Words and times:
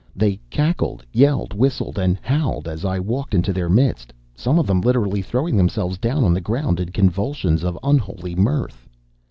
They 0.15 0.39
cackled, 0.49 1.05
yelled, 1.13 1.53
whistled, 1.53 1.99
and 1.99 2.17
howled 2.23 2.67
as 2.67 2.83
I 2.85 2.97
walked 2.97 3.35
into 3.35 3.53
their 3.53 3.69
midst; 3.69 4.11
some 4.33 4.57
of 4.57 4.65
them 4.65 4.81
literally 4.81 5.21
throwing 5.21 5.55
themselves 5.55 5.99
down 5.99 6.23
on 6.23 6.33
the 6.33 6.41
ground 6.41 6.79
in 6.79 6.89
convulsions 6.91 7.63
of 7.63 7.77
unholy 7.83 8.33
mirth. 8.35 8.87